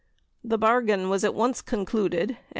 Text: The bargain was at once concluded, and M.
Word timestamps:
The 0.43 0.57
bargain 0.57 1.09
was 1.09 1.23
at 1.23 1.35
once 1.35 1.61
concluded, 1.61 2.29
and 2.29 2.31
M. 2.31 2.37